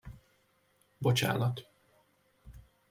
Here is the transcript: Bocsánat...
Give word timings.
Bocsánat... 1.01 1.65